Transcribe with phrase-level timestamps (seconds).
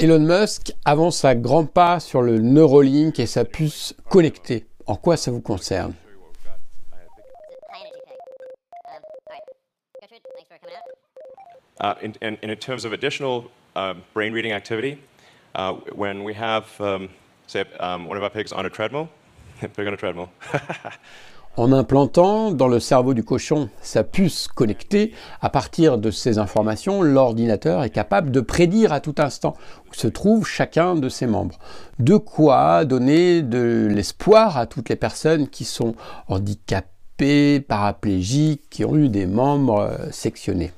[0.00, 4.64] Elon Musk avance à grands pas sur le Neuralink et sa puce connectée.
[4.86, 5.92] En quoi ça vous concerne?
[11.80, 14.98] Uh, in, in, in terms of additional uh, brain reading activity,
[15.56, 17.08] uh, when we have, um,
[17.48, 19.08] say, um, one of our pigs on a treadmill,
[19.60, 20.30] pig on a treadmill.
[21.58, 27.02] En implantant dans le cerveau du cochon sa puce connectée, à partir de ces informations,
[27.02, 29.56] l'ordinateur est capable de prédire à tout instant
[29.90, 31.58] où se trouve chacun de ses membres.
[31.98, 35.96] De quoi donner de l'espoir à toutes les personnes qui sont
[36.28, 40.70] handicapées, paraplégiques, qui ont eu des membres euh, sectionnés.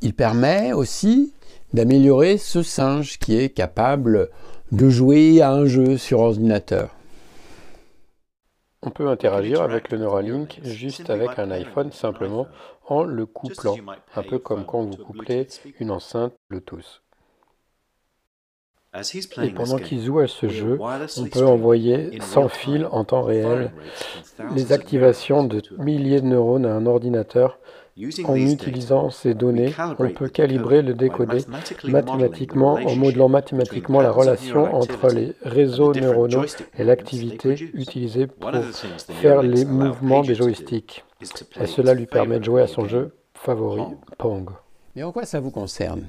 [0.00, 1.32] Il permet aussi
[1.74, 4.30] d'améliorer ce singe qui est capable
[4.72, 6.90] de jouer à un jeu sur ordinateur.
[8.84, 12.48] On peut interagir avec le Neuralink juste avec un iPhone simplement
[12.86, 13.76] en le couplant,
[14.16, 15.46] un peu comme quand vous couplez
[15.78, 17.02] une enceinte Bluetooth.
[19.40, 20.78] Et pendant qu'il joue à ce jeu,
[21.16, 23.72] on peut envoyer sans fil en temps réel
[24.54, 27.58] les activations de milliers de neurones à un ordinateur
[28.24, 31.44] en utilisant ces données, on peut calibrer le décoder
[31.84, 36.46] mathématiquement en modelant mathématiquement la relation entre les réseaux neuronaux
[36.78, 38.50] et l'activité utilisée pour
[39.20, 41.04] faire les mouvements des joysticks.
[41.60, 43.82] Et cela lui permet de jouer à son jeu favori,
[44.18, 44.50] Pong.
[44.96, 46.02] Mais en quoi ça vous concerne?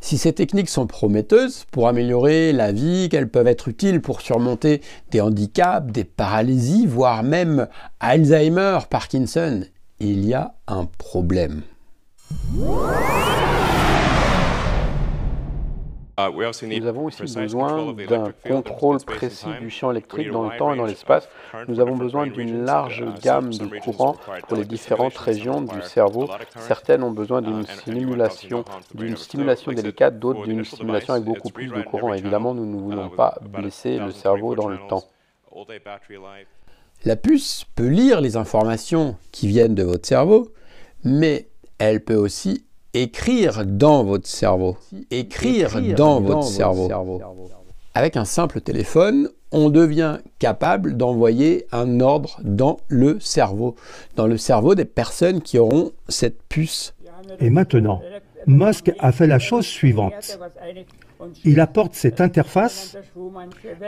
[0.00, 4.80] Si ces techniques sont prometteuses pour améliorer la vie, qu'elles peuvent être utiles pour surmonter
[5.10, 7.66] des handicaps, des paralysies, voire même
[7.98, 9.64] Alzheimer, Parkinson
[10.00, 11.62] il y a un problème.
[16.18, 16.32] Uh,
[16.66, 20.84] Nous avons aussi besoin d'un contrôle précis du champ électrique dans le temps et dans
[20.84, 21.28] l'espace.
[21.68, 24.16] Nous avons besoin d'une large gamme de courants
[24.48, 26.28] pour les différentes régions du cerveau.
[26.56, 31.82] Certaines ont besoin d'une stimulation, d'une stimulation délicate, d'autres d'une stimulation avec beaucoup plus de
[31.82, 32.12] courant.
[32.12, 35.04] Évidemment, nous ne voulons pas blesser le cerveau dans le temps.
[37.04, 40.52] La puce peut lire les informations qui viennent de votre cerveau,
[41.04, 44.76] mais elle peut aussi écrire dans votre cerveau.
[45.10, 46.90] Écrire, dans, votre, cerveau.
[47.94, 53.76] Avec un simple téléphone, on devient capable d'envoyer un ordre dans le cerveau,
[54.16, 56.94] dans le cerveau des personnes qui auront cette puce.
[57.38, 58.02] Et maintenant,
[58.46, 60.38] Musk a fait la chose suivante.
[61.44, 62.96] Il apporte cette interface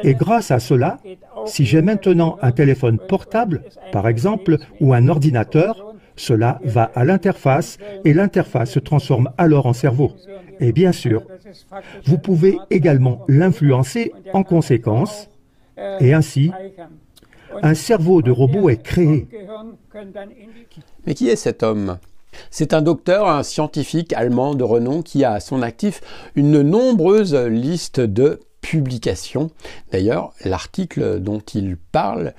[0.03, 0.99] et grâce à cela,
[1.47, 3.63] si j'ai maintenant un téléphone portable,
[3.93, 9.73] par exemple, ou un ordinateur, cela va à l'interface et l'interface se transforme alors en
[9.73, 10.13] cerveau.
[10.61, 11.23] Et bien sûr,
[12.05, 15.29] vous pouvez également l'influencer en conséquence
[16.01, 16.51] et ainsi,
[17.63, 19.27] un cerveau de robot est créé.
[21.07, 21.99] Mais qui est cet homme?
[22.51, 26.01] C'est un docteur, un scientifique allemand de renom qui a à son actif
[26.37, 28.41] une nombreuse liste de
[29.93, 32.35] D'ailleurs, l'article dont il parle,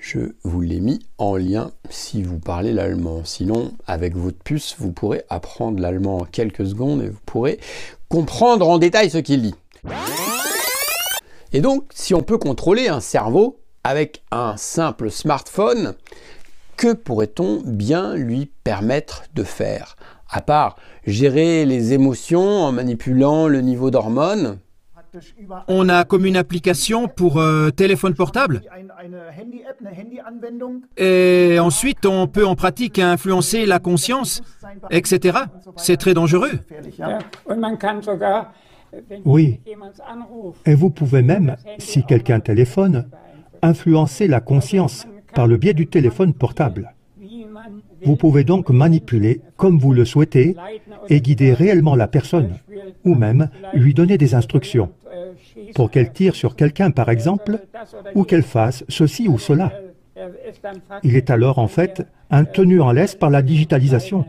[0.00, 3.22] je vous l'ai mis en lien si vous parlez l'allemand.
[3.24, 7.58] Sinon, avec votre puce, vous pourrez apprendre l'allemand en quelques secondes et vous pourrez
[8.08, 9.54] comprendre en détail ce qu'il dit.
[11.52, 15.94] Et donc, si on peut contrôler un cerveau avec un simple smartphone,
[16.76, 19.96] que pourrait-on bien lui permettre de faire?
[20.28, 24.58] À part gérer les émotions en manipulant le niveau d'hormones
[25.68, 28.62] on a comme une application pour euh, téléphone portable.
[30.96, 34.42] Et ensuite, on peut en pratique influencer la conscience,
[34.90, 35.38] etc.
[35.76, 36.52] C'est très dangereux.
[39.24, 39.60] Oui.
[40.66, 43.08] Et vous pouvez même, si quelqu'un téléphone,
[43.62, 46.94] influencer la conscience par le biais du téléphone portable.
[48.04, 50.56] Vous pouvez donc manipuler comme vous le souhaitez
[51.08, 52.58] et guider réellement la personne,
[53.04, 54.90] ou même lui donner des instructions
[55.74, 57.60] pour qu'elle tire sur quelqu'un par exemple,
[58.14, 59.72] ou qu'elle fasse ceci ou cela.
[61.02, 64.24] Il est alors en fait un tenu en laisse par la digitalisation,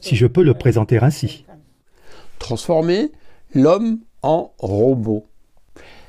[0.00, 1.44] si je peux le présenter ainsi.
[2.38, 3.10] Transformer
[3.54, 5.26] l'homme en robot.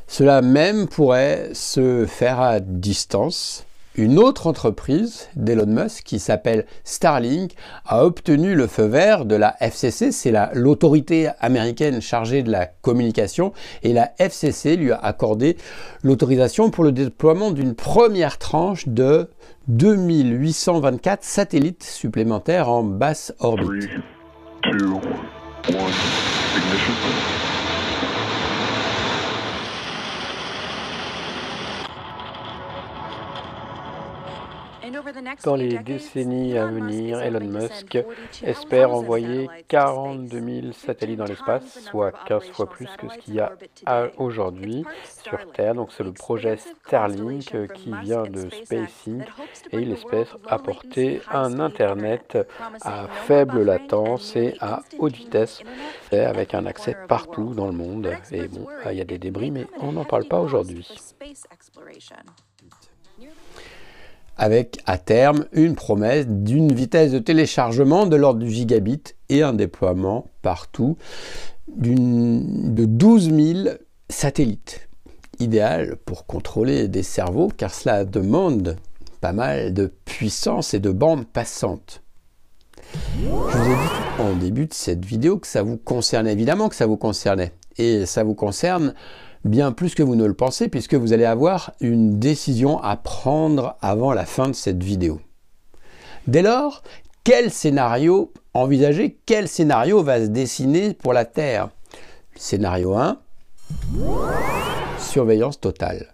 [0.07, 3.65] Cela même pourrait se faire à distance
[3.97, 7.53] une autre entreprise d'Elon Musk qui s'appelle Starlink
[7.85, 13.53] a obtenu le feu vert de la FCC, c'est l'autorité américaine chargée de la communication,
[13.83, 15.57] et la FCC lui a accordé
[16.03, 19.29] l'autorisation pour le déploiement d'une première tranche de
[19.67, 23.89] 2824 satellites supplémentaires en basse orbite.
[35.43, 37.97] Dans les décennies à venir, Elon Musk
[38.43, 43.39] espère envoyer 42 000 satellites dans l'espace, soit 15 fois plus que ce qu'il y
[43.39, 44.83] a aujourd'hui
[45.23, 45.75] sur Terre.
[45.75, 52.37] Donc c'est le projet Starlink qui vient de SpaceX et il espère apporter un Internet.
[52.81, 55.61] À faible latence et à haute vitesse
[56.11, 58.11] avec un accès partout dans le monde.
[58.31, 60.87] Et bon, il y a des débris, mais on n'en parle pas aujourd'hui
[64.37, 69.53] avec à terme une promesse d'une vitesse de téléchargement de l'ordre du gigabit et un
[69.53, 70.97] déploiement partout
[71.67, 73.69] de 12 000
[74.09, 74.87] satellites.
[75.39, 78.77] Idéal pour contrôler des cerveaux car cela demande
[79.19, 82.01] pas mal de puissance et de bandes passantes.
[83.19, 86.75] Je vous ai dit en début de cette vidéo que ça vous concernait, évidemment que
[86.75, 87.51] ça vous concernait.
[87.77, 88.93] Et ça vous concerne
[89.45, 93.77] bien plus que vous ne le pensez, puisque vous allez avoir une décision à prendre
[93.81, 95.21] avant la fin de cette vidéo.
[96.27, 96.83] Dès lors,
[97.23, 99.17] quel scénario envisager?
[99.25, 101.69] Quel scénario va se dessiner pour la Terre?
[102.35, 103.19] Scénario 1,
[104.99, 106.13] surveillance totale.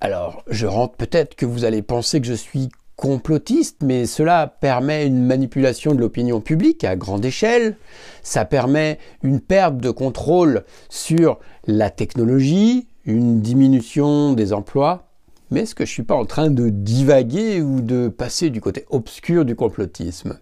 [0.00, 5.06] Alors, je rentre peut-être que vous allez penser que je suis complotiste, mais cela permet
[5.06, 7.76] une manipulation de l'opinion publique à grande échelle,
[8.22, 15.08] ça permet une perte de contrôle sur la technologie, une diminution des emplois.
[15.50, 18.60] Mais est-ce que je ne suis pas en train de divaguer ou de passer du
[18.60, 20.38] côté obscur du complotisme?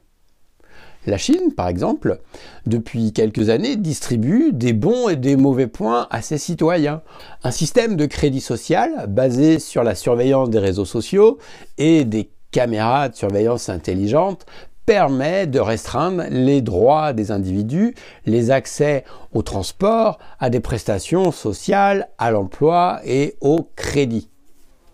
[1.06, 2.18] La Chine, par exemple,
[2.66, 7.02] depuis quelques années, distribue des bons et des mauvais points à ses citoyens.
[7.44, 11.38] Un système de crédit social basé sur la surveillance des réseaux sociaux
[11.78, 14.46] et des caméras de surveillance intelligente
[14.86, 19.04] permet de restreindre les droits des individus, les accès
[19.34, 24.30] au transport, à des prestations sociales, à l'emploi et au crédit.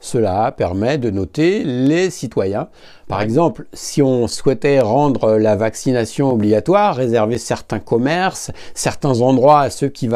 [0.04, 2.68] Cela permet de noter les citoyens.
[3.08, 9.70] Par exemple, si on souhaitait rendre la vaccination obligatoire, réserver certains commerces, certains endroits à
[9.70, 10.10] ceux qui,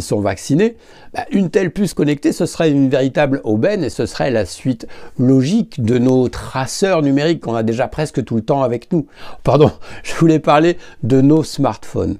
[0.00, 0.76] sont vaccinés,
[1.12, 4.86] bah, une telle puce connectée, ce serait une véritable aubaine et ce serait la suite
[5.18, 9.08] logique de nos traceurs numériques qu'on a déjà presque tout le temps avec nous.
[9.42, 9.72] Pardon,
[10.04, 12.16] je voulais parler de nos smartphones.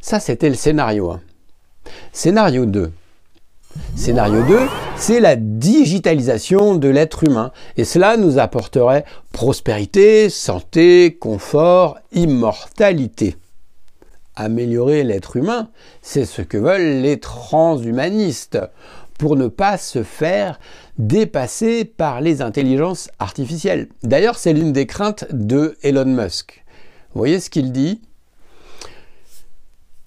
[0.00, 1.20] Ça, c'était le scénario 1.
[2.12, 2.92] Scénario 2.
[3.94, 4.58] Scénario 2,
[4.96, 7.52] c'est la digitalisation de l'être humain.
[7.76, 13.36] Et cela nous apporterait prospérité, santé, confort, immortalité.
[14.34, 15.70] Améliorer l'être humain,
[16.02, 18.58] c'est ce que veulent les transhumanistes,
[19.18, 20.60] pour ne pas se faire
[20.98, 23.88] dépasser par les intelligences artificielles.
[24.02, 26.64] D'ailleurs, c'est l'une des craintes de Elon Musk.
[27.14, 28.02] Vous voyez ce qu'il dit?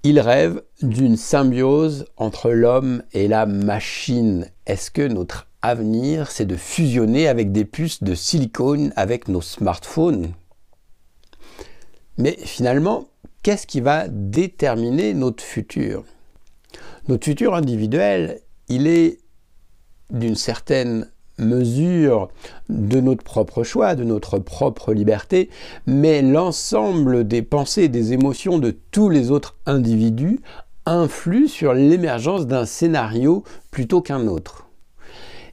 [0.04, 4.50] Il rêve d'une symbiose entre l'homme et la machine.
[4.66, 10.34] Est-ce que notre avenir, c'est de fusionner avec des puces de silicone avec nos smartphones?
[12.18, 13.10] Mais finalement,
[13.44, 16.06] qu'est-ce qui va déterminer notre futur?
[17.08, 19.20] Notre futur individuel, il est
[20.12, 22.30] d'une certaine mesure
[22.70, 25.50] de notre propre choix, de notre propre liberté,
[25.88, 30.40] mais l'ensemble des pensées des émotions de tous les autres individus
[30.86, 34.68] influe sur l'émergence d'un scénario plutôt qu'un autre.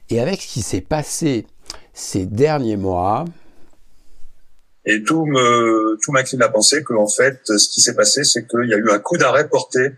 [0.09, 1.45] Et avec ce qui s'est passé
[1.93, 3.25] ces derniers mois,
[4.85, 8.69] et tout me tout m'incline à penser qu'en fait, ce qui s'est passé, c'est qu'il
[8.69, 9.91] y a eu un coup d'arrêt porté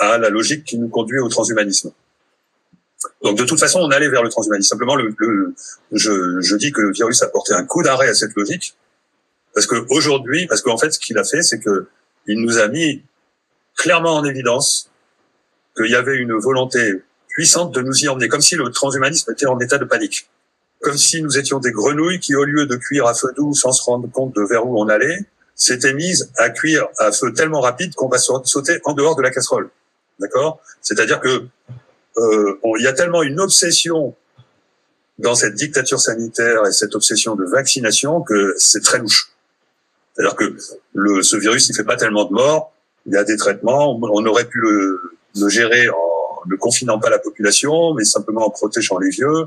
[0.00, 1.92] à la logique qui nous conduit au transhumanisme.
[3.22, 4.68] Donc de toute façon, on allait vers le transhumanisme.
[4.68, 5.14] Simplement, le,
[5.92, 8.76] je, je, dis que le virus a porté un coup d'arrêt à cette logique,
[9.54, 11.86] parce que aujourd'hui, parce qu'en fait, ce qu'il a fait, c'est que
[12.26, 13.02] il nous a mis
[13.76, 14.90] clairement en évidence
[15.76, 19.46] qu'il y avait une volonté puissante de nous y emmener, comme si le transhumanisme était
[19.46, 20.28] en état de panique,
[20.80, 23.72] comme si nous étions des grenouilles qui, au lieu de cuire à feu doux sans
[23.72, 25.18] se rendre compte de vers où on allait,
[25.54, 29.30] s'étaient mises à cuire à feu tellement rapide qu'on va sauter en dehors de la
[29.30, 29.70] casserole.
[30.20, 30.60] D'accord?
[30.80, 31.46] C'est-à-dire que
[32.16, 34.14] euh, il y a tellement une obsession
[35.18, 39.30] dans cette dictature sanitaire et cette obsession de vaccination que c'est très louche.
[40.14, 40.56] C'est-à-dire que
[40.94, 42.72] le, ce virus, il fait pas tellement de morts.
[43.06, 43.98] Il y a des traitements.
[44.00, 45.00] On aurait pu le,
[45.40, 49.46] le gérer en ne confinant pas la population, mais simplement en protégeant les vieux.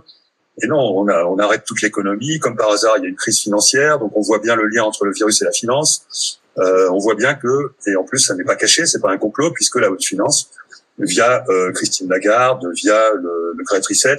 [0.62, 2.40] Et non, on, a, on arrête toute l'économie.
[2.40, 4.84] Comme par hasard, il y a une crise financière, donc on voit bien le lien
[4.84, 6.40] entre le virus et la finance.
[6.58, 9.18] Euh, on voit bien que, et en plus, ça n'est pas caché, c'est pas un
[9.18, 10.50] complot, puisque la haute finance
[11.00, 14.18] via euh, Christine Lagarde, via le, le Great Reset,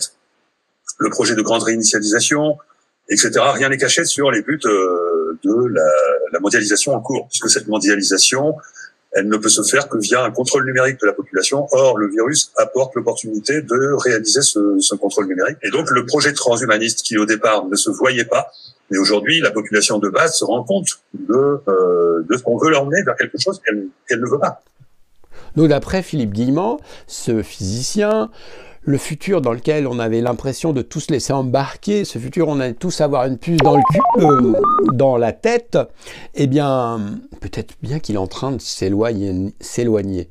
[0.99, 2.59] le projet de grande réinitialisation,
[3.09, 3.33] etc.
[3.55, 5.83] Rien n'est caché sur les buts euh, de la,
[6.33, 8.57] la, mondialisation en cours, puisque cette mondialisation,
[9.13, 11.67] elle ne peut se faire que via un contrôle numérique de la population.
[11.73, 15.59] Or, le virus apporte l'opportunité de réaliser ce, ce, contrôle numérique.
[15.63, 18.51] Et donc, le projet transhumaniste, qui au départ ne se voyait pas,
[18.91, 22.71] Mais aujourd'hui, la population de base se rend compte de, euh, de ce qu'on veut
[22.71, 24.63] l'emmener vers quelque chose qu'elle ne veut pas.
[25.59, 28.31] Donc d'après Philippe Guillemont, ce physicien,
[28.83, 32.75] le futur dans lequel on avait l'impression de tous laisser embarquer, ce futur on allait
[32.75, 34.53] tous avoir une puce dans le cul, euh,
[34.93, 35.77] dans la tête,
[36.37, 40.29] eh bien, peut-être bien qu'il est en train de s'éloigner.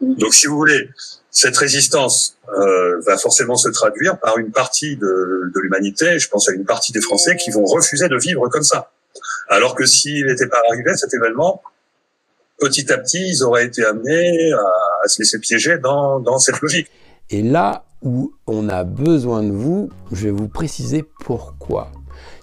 [0.00, 0.88] Donc si vous voulez,
[1.32, 6.48] cette résistance euh, va forcément se traduire par une partie de, de l'humanité, je pense
[6.48, 8.92] à une partie des Français qui vont refuser de vivre comme ça.
[9.48, 11.60] Alors que s'il n'était pas arrivé, cet événement,
[12.58, 16.88] petit à petit, ils auraient été amenés à, se laisser piéger dans, dans cette logique.
[17.30, 21.90] Et là où on a besoin de vous, je vais vous préciser pourquoi.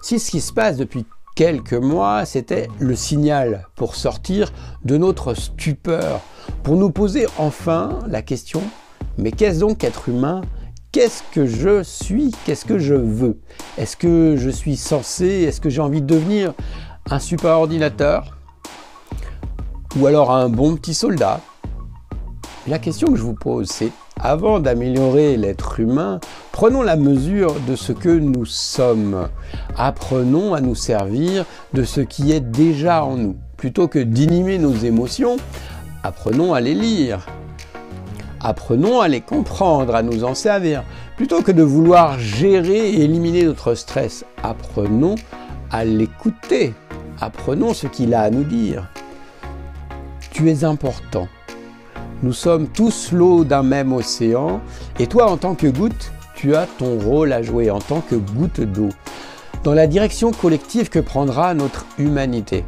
[0.02, 1.04] Si ce qui se passe depuis
[1.34, 4.52] quelques mois, c'était le signal pour sortir
[4.84, 6.20] de notre stupeur,
[6.62, 8.62] pour nous poser enfin la question,
[9.18, 10.42] mais qu'est-ce donc être humain?
[10.92, 12.32] Qu'est-ce que je suis?
[12.44, 13.38] Qu'est-ce que je veux?
[13.76, 15.26] Est-ce que je suis censé?
[15.26, 16.54] Est-ce que j'ai envie de devenir
[17.10, 18.35] un super ordinateur?
[19.98, 21.40] Ou alors un bon petit soldat
[22.66, 26.20] La question que je vous pose, c'est avant d'améliorer l'être humain,
[26.52, 29.28] prenons la mesure de ce que nous sommes.
[29.76, 33.36] Apprenons à nous servir de ce qui est déjà en nous.
[33.56, 35.36] Plutôt que d'inhimer nos émotions,
[36.02, 37.26] apprenons à les lire.
[38.40, 40.82] Apprenons à les comprendre, à nous en servir.
[41.16, 45.14] Plutôt que de vouloir gérer et éliminer notre stress, apprenons
[45.70, 46.74] à l'écouter.
[47.18, 48.88] Apprenons ce qu'il a à nous dire.
[50.36, 51.28] Tu es important.
[52.22, 54.60] Nous sommes tous l'eau d'un même océan,
[54.98, 58.16] et toi, en tant que goutte, tu as ton rôle à jouer en tant que
[58.16, 58.90] goutte d'eau,
[59.64, 62.66] dans la direction collective que prendra notre humanité.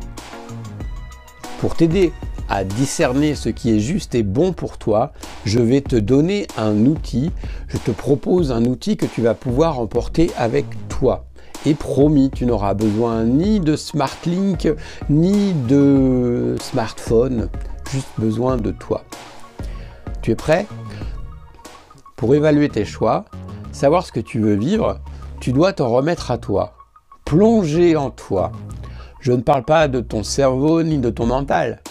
[1.60, 2.14] Pour t'aider
[2.48, 5.12] à discerner ce qui est juste et bon pour toi,
[5.44, 7.32] je vais te donner un outil,
[7.66, 11.27] je te propose un outil que tu vas pouvoir emporter avec toi.
[11.66, 14.68] Et promis, tu n'auras besoin ni de SmartLink,
[15.10, 17.48] ni de smartphone,
[17.90, 19.02] juste besoin de toi.
[20.22, 20.66] Tu es prêt?
[22.16, 23.24] Pour évaluer tes choix,
[23.72, 25.00] savoir ce que tu veux vivre,
[25.40, 26.74] tu dois t'en remettre à toi,
[27.24, 28.52] plonger en toi.
[29.20, 31.82] Je ne parle pas de ton cerveau ni de ton mental.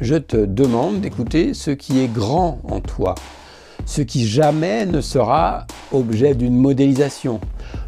[0.00, 3.14] Je te demande d'écouter ce qui est grand en toi,
[3.86, 7.40] ce qui jamais ne sera objet d'une modélisation.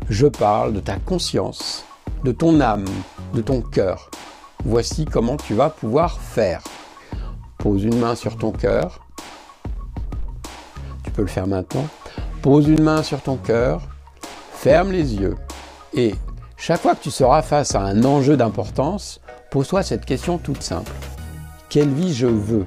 [0.09, 1.85] Je parle de ta conscience,
[2.25, 2.87] de ton âme,
[3.35, 4.11] de ton cœur.
[4.65, 6.63] Voici comment tu vas pouvoir faire.
[7.59, 9.01] Pose une main sur ton cœur,
[11.13, 11.87] peux le faire maintenant.
[12.41, 13.83] Pose une main sur ton cœur,
[14.53, 15.37] ferme les yeux
[15.95, 16.15] et
[16.57, 19.21] chaque fois que tu seras face à un enjeu d'importance,
[19.51, 20.93] pose-toi cette question toute simple.
[21.69, 22.67] Quelle vie je veux?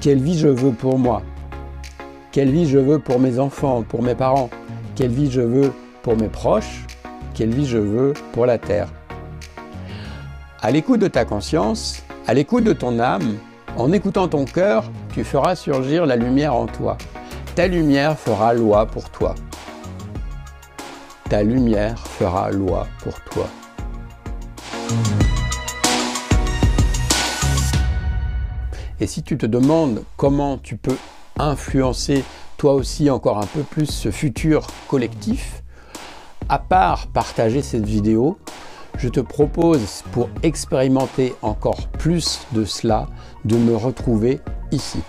[0.00, 1.22] Quelle vie je veux pour moi?
[2.36, 4.50] Quelle vie je veux pour mes enfants, pour mes parents?
[4.94, 6.84] Quelle vie je veux pour mes proches?
[7.32, 8.88] Quelle vie je veux pour la terre?
[10.60, 13.38] À l'écoute de ta conscience, à l'écoute de ton âme,
[13.78, 16.98] en écoutant ton cœur, tu feras surgir la lumière en toi.
[17.54, 19.34] Ta lumière fera loi pour toi.
[21.30, 23.46] Ta lumière fera loi pour toi.
[29.00, 30.98] Et si tu te demandes comment tu peux
[31.38, 32.24] influencer
[32.56, 35.62] toi aussi encore un peu plus ce futur collectif,
[36.48, 38.38] à part partager cette vidéo,
[38.98, 43.08] je te propose pour expérimenter encore plus de cela
[43.44, 44.40] de me retrouver
[44.72, 45.00] ici.